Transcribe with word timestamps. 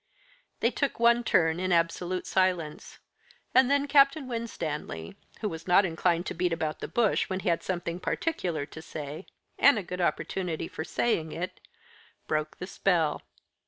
They 0.61 0.71
took 0.71 0.99
one 0.99 1.23
turn 1.23 1.59
in 1.59 1.71
absolute 1.71 2.25
silence, 2.25 2.97
and 3.53 3.69
then 3.69 3.85
Captain 3.87 4.27
Winstanley, 4.27 5.15
who 5.41 5.47
was 5.49 5.67
not 5.67 5.85
inclined 5.85 6.25
to 6.25 6.33
beat 6.33 6.51
about 6.51 6.79
the 6.79 6.87
bush 6.87 7.29
when 7.29 7.41
he 7.41 7.49
had 7.49 7.61
something 7.61 7.99
particular 7.99 8.65
to 8.65 8.81
say, 8.81 9.27
and 9.59 9.77
a 9.77 9.83
good 9.83 10.01
opportunity 10.01 10.67
for 10.67 10.83
saying 10.83 11.33
it, 11.33 11.59
broke 12.25 12.57
the 12.57 12.65
spell. 12.65 13.21